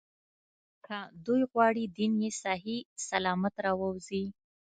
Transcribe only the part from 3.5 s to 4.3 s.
راووځي.